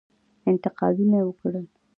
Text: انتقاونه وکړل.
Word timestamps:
انتقاونه 0.49 1.19
وکړل. 1.27 1.65